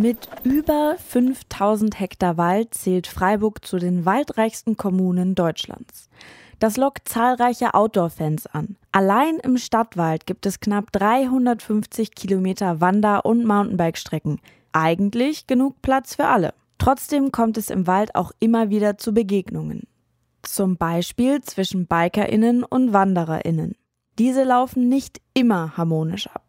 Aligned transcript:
Mit 0.00 0.28
über 0.42 0.96
5000 0.98 2.00
Hektar 2.00 2.36
Wald 2.36 2.74
zählt 2.74 3.06
Freiburg 3.06 3.64
zu 3.64 3.78
den 3.78 4.04
waldreichsten 4.04 4.76
Kommunen 4.76 5.36
Deutschlands. 5.36 6.08
Das 6.58 6.76
lockt 6.76 7.08
zahlreiche 7.08 7.74
Outdoor-Fans 7.74 8.48
an. 8.48 8.76
Allein 8.90 9.38
im 9.38 9.56
Stadtwald 9.56 10.26
gibt 10.26 10.46
es 10.46 10.58
knapp 10.58 10.90
350 10.90 12.14
Kilometer 12.16 12.80
Wander- 12.80 13.24
und 13.24 13.44
Mountainbike-Strecken. 13.44 14.40
Eigentlich 14.72 15.46
genug 15.46 15.80
Platz 15.80 16.16
für 16.16 16.26
alle. 16.26 16.54
Trotzdem 16.78 17.30
kommt 17.30 17.56
es 17.56 17.70
im 17.70 17.86
Wald 17.86 18.16
auch 18.16 18.32
immer 18.40 18.70
wieder 18.70 18.98
zu 18.98 19.14
Begegnungen. 19.14 19.84
Zum 20.42 20.76
Beispiel 20.76 21.40
zwischen 21.42 21.86
BikerInnen 21.86 22.64
und 22.64 22.92
WandererInnen. 22.92 23.76
Diese 24.18 24.42
laufen 24.42 24.88
nicht 24.88 25.20
immer 25.34 25.76
harmonisch 25.76 26.26
ab. 26.26 26.43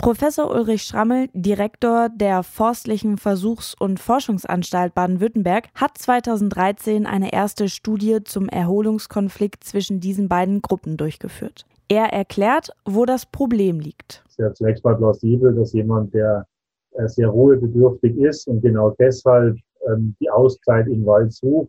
Professor 0.00 0.50
Ulrich 0.50 0.84
Schrammel, 0.84 1.28
Direktor 1.34 2.08
der 2.08 2.42
Forstlichen 2.42 3.18
Versuchs- 3.18 3.74
und 3.78 4.00
Forschungsanstalt 4.00 4.94
Baden-Württemberg, 4.94 5.68
hat 5.74 5.98
2013 5.98 7.04
eine 7.04 7.34
erste 7.34 7.68
Studie 7.68 8.20
zum 8.24 8.48
Erholungskonflikt 8.48 9.62
zwischen 9.62 10.00
diesen 10.00 10.26
beiden 10.26 10.62
Gruppen 10.62 10.96
durchgeführt. 10.96 11.66
Er 11.88 12.14
erklärt, 12.14 12.70
wo 12.86 13.04
das 13.04 13.26
Problem 13.26 13.78
liegt. 13.78 14.24
Es 14.24 14.32
ist 14.32 14.38
ja 14.38 14.54
zunächst 14.54 14.84
mal 14.84 14.96
plausibel, 14.96 15.54
dass 15.54 15.74
jemand, 15.74 16.14
der 16.14 16.46
äh, 16.92 17.06
sehr 17.06 17.28
ruhebedürftig 17.28 18.16
ist 18.16 18.48
und 18.48 18.62
genau 18.62 18.96
deshalb 18.98 19.58
ähm, 19.86 20.16
die 20.18 20.30
Auszeit 20.30 20.86
im 20.86 21.04
Wald 21.04 21.34
sucht, 21.34 21.68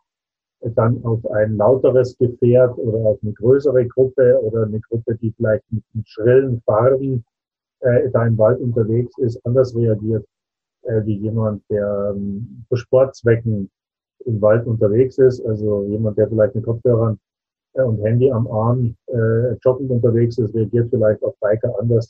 dann 0.61 1.03
auf 1.03 1.19
ein 1.31 1.57
lauteres 1.57 2.17
Gefährt 2.17 2.77
oder 2.77 2.97
auf 2.99 3.19
eine 3.23 3.33
größere 3.33 3.85
Gruppe 3.87 4.39
oder 4.41 4.63
eine 4.63 4.79
Gruppe, 4.79 5.15
die 5.15 5.33
vielleicht 5.35 5.65
mit, 5.69 5.83
mit 5.93 6.07
schrillen 6.07 6.61
Farben 6.65 7.25
äh, 7.81 8.09
da 8.11 8.25
im 8.25 8.37
Wald 8.37 8.59
unterwegs 8.59 9.17
ist, 9.17 9.39
anders 9.45 9.75
reagiert 9.75 10.25
äh, 10.83 11.01
wie 11.05 11.17
jemand, 11.17 11.63
der 11.69 12.13
ähm, 12.15 12.65
für 12.69 12.77
Sportzwecken 12.77 13.69
im 14.25 14.41
Wald 14.41 14.65
unterwegs 14.65 15.17
ist. 15.17 15.45
Also 15.45 15.85
jemand, 15.85 16.17
der 16.17 16.27
vielleicht 16.27 16.55
mit 16.55 16.65
Kopfhörern 16.65 17.19
äh, 17.73 17.81
und 17.81 18.01
Handy 18.03 18.31
am 18.31 18.47
Arm 18.47 18.95
äh, 19.07 19.53
joggend 19.63 19.91
unterwegs 19.91 20.37
ist, 20.37 20.53
reagiert 20.53 20.89
vielleicht 20.89 21.23
auf 21.23 21.35
Biker 21.39 21.73
anders 21.79 22.09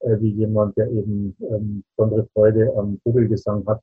äh, 0.00 0.16
wie 0.20 0.30
jemand, 0.30 0.76
der 0.76 0.90
eben 0.90 1.36
ähm, 1.40 1.84
besondere 1.96 2.26
Freude 2.32 2.72
am 2.76 2.98
Vogelgesang 3.02 3.66
hat 3.66 3.80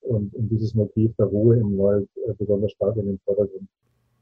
und, 0.00 0.34
und 0.34 0.48
dieses 0.48 0.74
Motiv 0.74 1.14
der 1.16 1.26
Ruhe 1.26 1.56
im 1.56 1.78
Wald 1.78 2.08
äh, 2.26 2.32
besonders 2.34 2.72
stark 2.72 2.96
in 2.96 3.06
den 3.06 3.18
Vordergrund. 3.24 3.68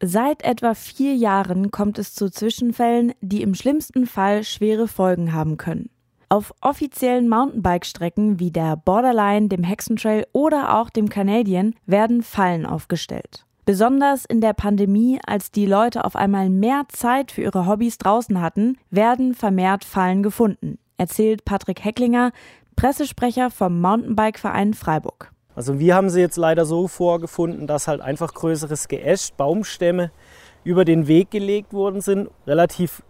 Seit 0.03 0.45
etwa 0.45 0.73
vier 0.75 1.15
Jahren 1.15 1.71
kommt 1.71 1.99
es 1.99 2.15
zu 2.15 2.31
Zwischenfällen, 2.31 3.13
die 3.21 3.43
im 3.43 3.55
schlimmsten 3.55 4.07
Fall 4.07 4.45
schwere 4.45 4.89
Folgen 4.89 5.35
haben 5.35 5.59
können. 5.59 5.91
Auf 6.33 6.55
offiziellen 6.61 7.29
Mountainbike-Strecken 7.29 8.39
wie 8.39 8.53
der 8.53 8.77
Borderline, 8.77 9.49
dem 9.49 9.65
Hexentrail 9.65 10.29
oder 10.33 10.79
auch 10.79 10.89
dem 10.89 11.09
Canadian 11.09 11.75
werden 11.87 12.23
Fallen 12.23 12.67
aufgestellt. 12.67 13.45
Besonders 13.65 14.27
in 14.27 14.41
der 14.41 14.53
Pandemie, 14.53 15.19
als 15.27 15.51
die 15.51 15.67
Leute 15.67 16.05
auf 16.05 16.15
einmal 16.15 16.49
mehr 16.49 16.85
Zeit 16.87 17.33
für 17.33 17.43
ihre 17.43 17.67
Hobbys 17.67 17.99
draußen 17.99 18.41
hatten, 18.41 18.79
werden 18.91 19.35
vermehrt 19.35 19.85
Fallen 19.85 20.23
gefunden, 20.23 20.79
erzählt 20.99 21.45
Patrick 21.45 21.85
Hecklinger, 21.85 22.31
Pressesprecher 22.77 23.51
vom 23.51 23.81
Mountainbike-Verein 23.81 24.75
Freiburg. 24.75 25.33
Also 25.57 25.81
wir 25.81 25.97
haben 25.97 26.11
sie 26.11 26.21
jetzt 26.21 26.37
leider 26.37 26.65
so 26.65 26.87
vorgefunden, 26.87 27.67
dass 27.67 27.89
halt 27.89 28.01
einfach 28.01 28.35
größeres 28.35 28.87
Geäst, 28.87 29.37
Baumstämme 29.37 30.13
über 30.63 30.85
den 30.85 31.09
Weg 31.09 31.33
gelegt 31.33 31.73
worden 31.73 32.01
sind, 32.01 32.31
relativ 32.47 33.03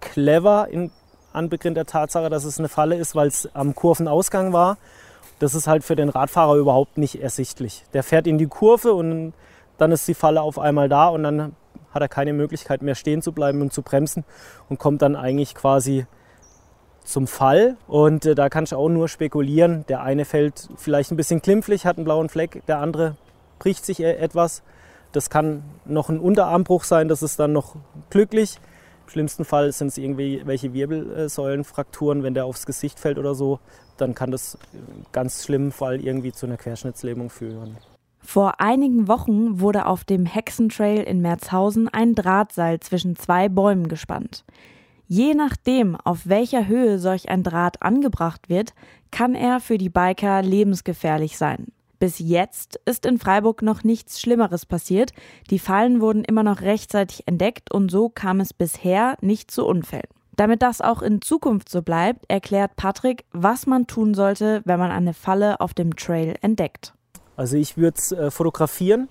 clever 0.00 0.66
in 0.68 0.90
anbegrenzt 1.32 1.76
der 1.76 1.86
Tatsache, 1.86 2.30
dass 2.30 2.44
es 2.44 2.58
eine 2.58 2.68
Falle 2.68 2.96
ist, 2.96 3.14
weil 3.14 3.28
es 3.28 3.48
am 3.54 3.74
Kurvenausgang 3.74 4.52
war. 4.52 4.78
Das 5.38 5.54
ist 5.54 5.66
halt 5.66 5.84
für 5.84 5.96
den 5.96 6.08
Radfahrer 6.08 6.56
überhaupt 6.56 6.98
nicht 6.98 7.20
ersichtlich. 7.20 7.84
Der 7.92 8.02
fährt 8.02 8.26
in 8.26 8.38
die 8.38 8.46
Kurve 8.46 8.92
und 8.92 9.32
dann 9.78 9.92
ist 9.92 10.06
die 10.06 10.14
Falle 10.14 10.42
auf 10.42 10.58
einmal 10.58 10.88
da 10.88 11.08
und 11.08 11.22
dann 11.22 11.56
hat 11.92 12.02
er 12.02 12.08
keine 12.08 12.32
Möglichkeit 12.32 12.82
mehr 12.82 12.94
stehen 12.94 13.22
zu 13.22 13.32
bleiben 13.32 13.60
und 13.60 13.72
zu 13.72 13.82
bremsen 13.82 14.24
und 14.68 14.78
kommt 14.78 15.02
dann 15.02 15.16
eigentlich 15.16 15.54
quasi 15.54 16.06
zum 17.04 17.26
Fall. 17.26 17.76
Und 17.88 18.24
äh, 18.26 18.34
da 18.34 18.48
kann 18.48 18.64
ich 18.64 18.74
auch 18.74 18.88
nur 18.88 19.08
spekulieren. 19.08 19.84
Der 19.88 20.02
eine 20.02 20.24
fällt 20.24 20.68
vielleicht 20.76 21.10
ein 21.10 21.16
bisschen 21.16 21.42
klimpflich, 21.42 21.86
hat 21.86 21.96
einen 21.96 22.04
blauen 22.04 22.28
Fleck, 22.28 22.62
der 22.66 22.78
andere 22.78 23.16
bricht 23.58 23.84
sich 23.84 24.00
e-, 24.00 24.16
etwas. 24.16 24.62
Das 25.10 25.28
kann 25.28 25.62
noch 25.84 26.08
ein 26.08 26.20
Unterarmbruch 26.20 26.84
sein, 26.84 27.08
das 27.08 27.22
ist 27.22 27.38
dann 27.38 27.52
noch 27.52 27.74
glücklich 28.10 28.58
schlimmsten 29.06 29.44
Fall 29.44 29.72
sind 29.72 29.88
es 29.88 29.98
irgendwie 29.98 30.42
welche 30.44 30.72
Wirbelsäulenfrakturen, 30.72 32.22
wenn 32.22 32.34
der 32.34 32.44
aufs 32.44 32.66
Gesicht 32.66 32.98
fällt 32.98 33.18
oder 33.18 33.34
so, 33.34 33.58
dann 33.96 34.14
kann 34.14 34.30
das 34.30 34.58
im 34.72 35.04
ganz 35.12 35.44
schlimmen 35.44 35.72
Fall 35.72 36.00
irgendwie 36.00 36.32
zu 36.32 36.46
einer 36.46 36.56
Querschnittslähmung 36.56 37.30
führen. 37.30 37.76
Vor 38.20 38.60
einigen 38.60 39.08
Wochen 39.08 39.60
wurde 39.60 39.86
auf 39.86 40.04
dem 40.04 40.26
Hexentrail 40.26 41.02
in 41.02 41.20
Merzhausen 41.20 41.88
ein 41.88 42.14
Drahtseil 42.14 42.80
zwischen 42.80 43.16
zwei 43.16 43.48
Bäumen 43.48 43.88
gespannt. 43.88 44.44
Je 45.08 45.34
nachdem, 45.34 45.96
auf 45.96 46.26
welcher 46.26 46.68
Höhe 46.68 46.98
solch 46.98 47.28
ein 47.28 47.42
Draht 47.42 47.82
angebracht 47.82 48.48
wird, 48.48 48.72
kann 49.10 49.34
er 49.34 49.60
für 49.60 49.76
die 49.76 49.90
Biker 49.90 50.40
lebensgefährlich 50.40 51.36
sein. 51.36 51.66
Bis 52.02 52.18
jetzt 52.18 52.80
ist 52.84 53.06
in 53.06 53.16
Freiburg 53.16 53.62
noch 53.62 53.84
nichts 53.84 54.20
Schlimmeres 54.20 54.66
passiert. 54.66 55.12
Die 55.50 55.60
Fallen 55.60 56.00
wurden 56.00 56.24
immer 56.24 56.42
noch 56.42 56.60
rechtzeitig 56.60 57.28
entdeckt 57.28 57.70
und 57.70 57.92
so 57.92 58.08
kam 58.08 58.40
es 58.40 58.52
bisher 58.52 59.16
nicht 59.20 59.52
zu 59.52 59.64
Unfällen. 59.64 60.08
Damit 60.34 60.62
das 60.62 60.80
auch 60.80 61.00
in 61.00 61.22
Zukunft 61.22 61.68
so 61.68 61.80
bleibt, 61.80 62.24
erklärt 62.26 62.74
Patrick, 62.74 63.24
was 63.30 63.68
man 63.68 63.86
tun 63.86 64.14
sollte, 64.14 64.62
wenn 64.64 64.80
man 64.80 64.90
eine 64.90 65.14
Falle 65.14 65.60
auf 65.60 65.74
dem 65.74 65.94
Trail 65.94 66.34
entdeckt. 66.40 66.92
Also 67.36 67.56
ich 67.56 67.76
würde 67.76 67.96
es 67.96 68.10
äh, 68.10 68.32
fotografieren. 68.32 69.08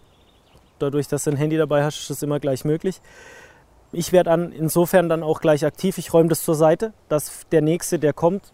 Dadurch, 0.78 1.08
dass 1.08 1.24
du 1.24 1.30
ein 1.30 1.38
Handy 1.38 1.56
dabei 1.56 1.86
hast, 1.86 1.98
ist 1.98 2.10
das 2.10 2.22
immer 2.22 2.42
gleich 2.42 2.66
möglich. 2.66 3.00
Ich 3.94 4.12
werde 4.12 4.32
dann 4.32 4.52
insofern 4.52 5.08
dann 5.08 5.24
auch 5.24 5.40
gleich 5.40 5.64
aktiv. 5.64 5.98
Ich 5.98 6.14
räume 6.14 6.28
das 6.28 6.44
zur 6.44 6.56
Seite, 6.56 6.92
dass 7.08 7.48
der 7.54 7.62
nächste, 7.62 8.00
der 8.00 8.12
kommt, 8.12 8.52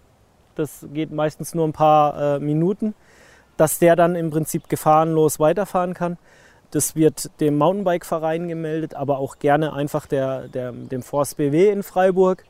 das 0.54 0.86
geht 0.94 1.12
meistens 1.12 1.56
nur 1.56 1.68
ein 1.68 1.74
paar 1.74 2.36
äh, 2.36 2.40
Minuten, 2.40 2.94
dass 3.58 3.80
der 3.80 3.96
dann 3.96 4.16
im 4.16 4.30
Prinzip 4.30 4.70
gefahrenlos 4.70 5.40
weiterfahren 5.40 5.94
kann. 5.94 6.18
Das 6.72 6.96
wird 6.96 7.40
dem 7.40 7.58
Mountainbike-Verein 7.58 8.48
gemeldet, 8.48 8.94
aber 8.94 9.20
auch 9.20 9.40
gerne 9.40 9.74
einfach 9.74 10.06
der, 10.06 10.48
der, 10.48 10.72
dem 10.72 11.02
Forst 11.02 11.38
BW 11.38 11.70
in 11.70 11.84
Freiburg. 11.84 12.44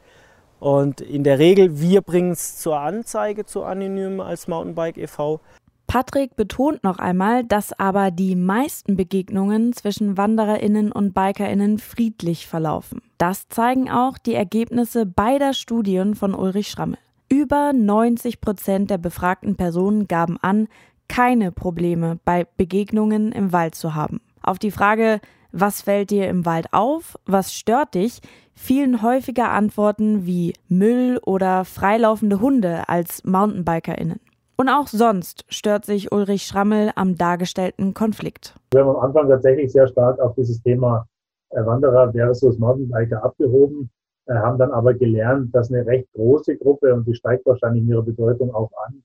Und 0.59 1.01
in 1.01 1.23
der 1.23 1.37
Regel, 1.37 1.79
wir 1.79 2.01
bringen 2.01 2.31
es 2.31 2.57
zur 2.57 2.79
Anzeige 2.79 3.45
zu 3.45 3.63
Anonym 3.63 4.19
als 4.19 4.47
Mountainbike 4.47 4.97
e.V. 4.97 5.39
Patrick 5.85 6.35
betont 6.35 6.83
noch 6.83 6.99
einmal, 6.99 7.45
dass 7.45 7.77
aber 7.79 8.11
die 8.11 8.35
meisten 8.35 8.97
Begegnungen 8.97 9.71
zwischen 9.71 10.17
WandererInnen 10.17 10.91
und 10.91 11.13
BikerInnen 11.13 11.77
friedlich 11.77 12.45
verlaufen. 12.45 13.01
Das 13.17 13.47
zeigen 13.47 13.89
auch 13.89 14.17
die 14.17 14.33
Ergebnisse 14.33 15.05
beider 15.05 15.53
Studien 15.53 16.13
von 16.13 16.35
Ulrich 16.35 16.67
Schrammel. 16.67 16.97
Über 17.29 17.71
90 17.73 18.41
Prozent 18.41 18.89
der 18.89 18.97
befragten 18.97 19.55
Personen 19.55 20.07
gaben 20.07 20.37
an, 20.41 20.67
keine 21.07 21.51
Probleme 21.51 22.19
bei 22.25 22.45
Begegnungen 22.57 23.31
im 23.31 23.53
Wald 23.53 23.75
zu 23.75 23.95
haben. 23.95 24.21
Auf 24.41 24.59
die 24.59 24.71
Frage, 24.71 25.19
was 25.51 25.81
fällt 25.81 26.11
dir 26.11 26.27
im 26.29 26.45
Wald 26.45 26.67
auf, 26.71 27.17
was 27.25 27.53
stört 27.53 27.95
dich, 27.95 28.21
fielen 28.53 29.01
häufiger 29.01 29.51
Antworten 29.51 30.25
wie 30.25 30.53
Müll 30.67 31.19
oder 31.25 31.65
freilaufende 31.65 32.41
Hunde 32.41 32.89
als 32.89 33.23
Mountainbikerinnen. 33.23 34.19
Und 34.57 34.69
auch 34.69 34.87
sonst 34.87 35.45
stört 35.49 35.85
sich 35.85 36.11
Ulrich 36.11 36.43
Schrammel 36.43 36.91
am 36.95 37.15
dargestellten 37.15 37.93
Konflikt. 37.93 38.55
Wir 38.71 38.81
haben 38.81 38.95
am 38.95 39.03
Anfang 39.03 39.29
tatsächlich 39.29 39.71
sehr 39.71 39.87
stark 39.87 40.19
auf 40.19 40.33
dieses 40.35 40.61
Thema 40.63 41.07
äh, 41.51 41.63
Wanderer 41.63 42.11
versus 42.11 42.57
Mountainbiker 42.57 43.23
abgehoben, 43.23 43.91
äh, 44.25 44.33
haben 44.33 44.57
dann 44.57 44.71
aber 44.71 44.95
gelernt, 44.95 45.53
dass 45.53 45.71
eine 45.71 45.85
recht 45.85 46.11
große 46.13 46.57
Gruppe, 46.57 46.93
und 46.93 47.07
die 47.07 47.13
steigt 47.13 47.45
wahrscheinlich 47.45 47.83
in 47.83 47.89
ihrer 47.89 48.01
Bedeutung 48.01 48.53
auch 48.53 48.71
an, 48.87 49.03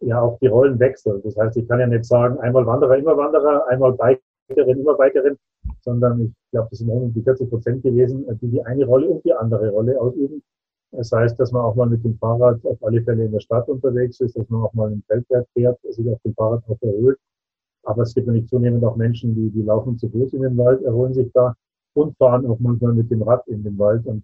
ja 0.00 0.20
auch 0.20 0.38
die 0.40 0.46
Rollen 0.46 0.78
wechseln. 0.78 1.20
Das 1.22 1.36
heißt, 1.36 1.56
ich 1.56 1.68
kann 1.68 1.80
ja 1.80 1.86
nicht 1.86 2.04
sagen, 2.04 2.38
einmal 2.38 2.66
Wanderer, 2.66 2.96
immer 2.96 3.16
Wanderer, 3.16 3.66
einmal 3.68 3.92
Bikerin, 3.92 4.80
immer 4.80 4.94
Bikerin, 4.94 5.36
sondern 5.80 6.20
ich 6.20 6.32
glaube, 6.50 6.68
das 6.70 6.78
sind 6.78 6.90
um 6.90 7.12
die 7.12 7.22
40 7.22 7.48
Prozent 7.48 7.82
gewesen, 7.82 8.26
die 8.40 8.48
die 8.48 8.62
eine 8.64 8.84
Rolle 8.84 9.08
und 9.08 9.24
die 9.24 9.32
andere 9.32 9.70
Rolle 9.70 10.00
ausüben. 10.00 10.42
Das 10.96 11.10
heißt, 11.10 11.38
dass 11.40 11.50
man 11.50 11.62
auch 11.62 11.74
mal 11.74 11.88
mit 11.88 12.04
dem 12.04 12.16
Fahrrad 12.18 12.64
auf 12.64 12.78
alle 12.82 13.02
Fälle 13.02 13.24
in 13.24 13.32
der 13.32 13.40
Stadt 13.40 13.68
unterwegs 13.68 14.20
ist, 14.20 14.36
dass 14.36 14.48
man 14.48 14.62
auch 14.62 14.72
mal 14.74 14.92
im 14.92 15.02
Feldberg 15.08 15.46
fährt, 15.52 15.78
sich 15.82 16.08
auf 16.08 16.20
dem 16.24 16.34
Fahrrad 16.34 16.62
auch 16.68 16.80
erholt. 16.82 17.18
Aber 17.82 18.02
es 18.02 18.14
gibt 18.14 18.26
nämlich 18.26 18.48
zunehmend 18.48 18.84
auch 18.84 18.96
Menschen, 18.96 19.34
die, 19.34 19.50
die 19.50 19.62
laufen 19.62 19.98
zu 19.98 20.08
Fuß 20.08 20.32
in 20.34 20.42
den 20.42 20.56
Wald, 20.56 20.82
erholen 20.82 21.12
sich 21.12 21.30
da 21.32 21.54
und 21.94 22.16
fahren 22.16 22.46
auch 22.46 22.58
manchmal 22.60 22.92
mit 22.92 23.10
dem 23.10 23.22
Rad 23.22 23.46
in 23.48 23.62
den 23.64 23.78
Wald. 23.78 24.06
Und 24.06 24.22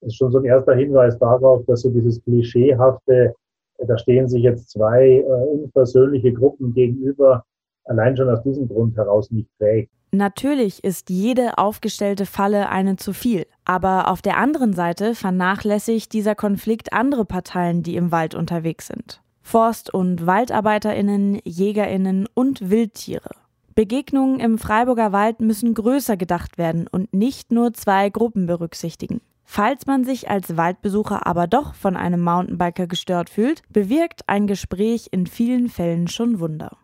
das 0.00 0.08
ist 0.08 0.16
schon 0.16 0.30
so 0.30 0.38
ein 0.38 0.44
erster 0.44 0.74
Hinweis 0.74 1.18
darauf, 1.18 1.64
dass 1.66 1.82
so 1.82 1.90
dieses 1.90 2.22
klischeehafte, 2.22 3.34
da 3.78 3.98
stehen 3.98 4.28
sich 4.28 4.42
jetzt 4.42 4.70
zwei 4.70 5.18
äh, 5.18 5.22
unversöhnliche 5.24 6.32
Gruppen 6.32 6.74
gegenüber, 6.74 7.44
allein 7.84 8.16
schon 8.16 8.28
aus 8.28 8.42
diesem 8.42 8.68
Grund 8.68 8.96
heraus 8.96 9.30
nicht 9.30 9.48
trägt. 9.58 9.90
Natürlich 10.14 10.84
ist 10.84 11.08
jede 11.08 11.56
aufgestellte 11.56 12.26
Falle 12.26 12.68
eine 12.68 12.96
zu 12.96 13.14
viel, 13.14 13.46
aber 13.64 14.10
auf 14.10 14.20
der 14.20 14.36
anderen 14.36 14.74
Seite 14.74 15.14
vernachlässigt 15.14 16.12
dieser 16.12 16.34
Konflikt 16.34 16.92
andere 16.92 17.24
Parteien, 17.24 17.82
die 17.82 17.96
im 17.96 18.12
Wald 18.12 18.34
unterwegs 18.34 18.88
sind. 18.88 19.22
Forst- 19.40 19.92
und 19.92 20.26
Waldarbeiterinnen, 20.26 21.40
Jägerinnen 21.44 22.28
und 22.34 22.70
Wildtiere. 22.70 23.30
Begegnungen 23.74 24.38
im 24.38 24.58
Freiburger 24.58 25.12
Wald 25.12 25.40
müssen 25.40 25.72
größer 25.72 26.18
gedacht 26.18 26.58
werden 26.58 26.86
und 26.90 27.14
nicht 27.14 27.50
nur 27.50 27.72
zwei 27.72 28.10
Gruppen 28.10 28.46
berücksichtigen. 28.46 29.22
Falls 29.44 29.86
man 29.86 30.04
sich 30.04 30.30
als 30.30 30.56
Waldbesucher 30.56 31.26
aber 31.26 31.46
doch 31.46 31.74
von 31.74 31.96
einem 31.96 32.22
Mountainbiker 32.22 32.86
gestört 32.86 33.28
fühlt, 33.30 33.62
bewirkt 33.70 34.28
ein 34.28 34.46
Gespräch 34.46 35.08
in 35.10 35.26
vielen 35.26 35.68
Fällen 35.68 36.08
schon 36.08 36.40
Wunder. 36.40 36.78